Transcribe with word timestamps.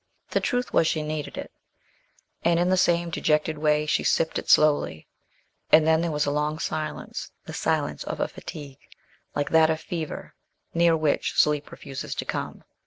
The 0.31 0.39
truth 0.39 0.73
was 0.73 0.87
she 0.87 1.03
needed 1.03 1.37
it; 1.37 1.51
and 2.43 2.59
in 2.59 2.69
the 2.71 2.75
same 2.75 3.11
dejected 3.11 3.59
way 3.59 3.85
she 3.85 4.03
sipped 4.03 4.39
it 4.39 4.49
slowly; 4.49 5.05
and 5.71 5.85
then 5.85 6.01
there 6.01 6.09
was 6.09 6.25
a 6.25 6.31
long 6.31 6.57
silence 6.57 7.29
the 7.45 7.53
silence 7.53 8.03
of 8.03 8.19
a 8.19 8.27
fatigue, 8.27 8.79
like 9.35 9.51
that 9.51 9.69
of 9.69 9.79
fever, 9.79 10.33
near 10.73 10.97
which 10.97 11.35
sleep 11.37 11.69
refuses 11.69 12.15
to 12.15 12.25
come. 12.25 12.63